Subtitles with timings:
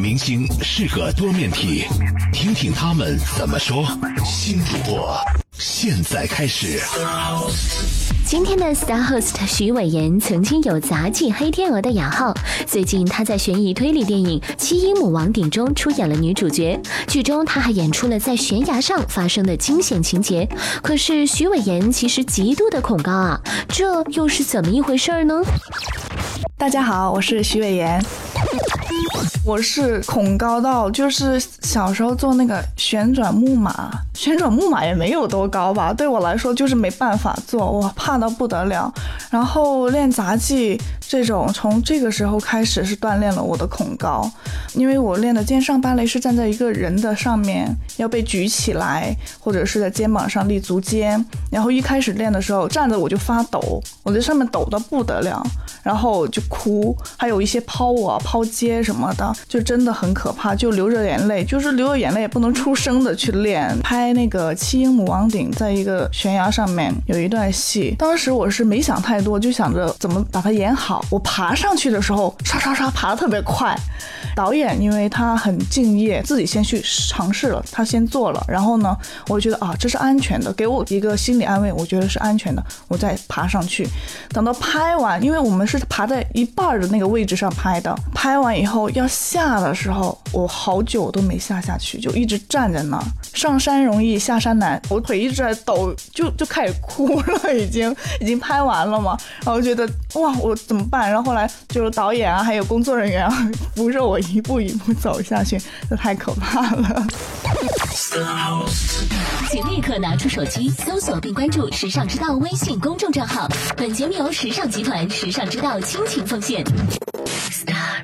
[0.00, 1.84] 明星是个多面体，
[2.32, 3.86] 听听他们怎么说。
[4.24, 5.14] 新主播
[5.52, 6.80] 现在开始。
[8.24, 12.32] 今天的 Star Host 徐伟言曾经有杂技黑天鹅的雅号，
[12.66, 20.48] 最近他在悬疑推理电影《七英母王鼎》中出演了女主角，剧中他还演出了在悬崖上发生的惊险情节。
[20.82, 23.38] 可是徐伟言其实极度的恐高啊，
[23.68, 25.42] 这又是怎么一回事呢？
[26.56, 28.02] 大家好，我是徐伟言。
[29.50, 38.92] 我是恐高到，就是小时候坐那个旋转木马，旋转木马也没有多高吧，对我来说就是没办法做，我怕到不得了。
[39.28, 44.30] 然后练杂技这种，从这个时候开始是锻炼了我的恐高，
[44.74, 51.26] 因为我练的肩上芭蕾是站在一个人的上面，要被举起来，或者是在肩膀上立足尖。
[51.50, 55.44] 然后一开始练的时候，站着我就发抖，我在上面抖得不得了，
[55.82, 59.34] 然后就哭，还有一些抛我、抛接什么的。
[59.48, 63.76] 就真的很可怕，就流着眼泪，就是流着眼泪也不能出声的去练。
[63.82, 71.04] 拍那个七英亩王鼎，在一个悬崖上面有一段戏，当时我是没想太多，就想着怎么把它演好。
[71.10, 73.76] 我爬上去的时候，刷刷刷爬得特别快。
[74.36, 83.86] 导演因为他很敬业，自己先去尝试了，他先做了，然后呢，我觉得啊这是安全的，给我一个心理安慰，我觉得是安全的，我再爬上去。
[84.30, 93.04] 等到拍完，因为我们是爬在一半的那个位置上拍的，拍完以后要下的时候，我好久都没下下去，就一直站在那儿。
[93.34, 101.08] 上山容易下山难，我腿一直在抖，就就开始哭了，已经已经拍完了嘛，然后觉得哇我怎么办？
[101.10, 104.18] 然后后来就是导演啊，还有工作人员啊扶着我。
[104.30, 105.58] 一步一步走下去，
[105.88, 107.06] 这太可怕了。
[109.50, 113.48] 请立刻拿出手机，搜索并关注“时尚之道”微信公众账号。
[113.76, 116.62] 本节目由时尚集团时尚之道倾情奉献。
[117.50, 117.99] Star.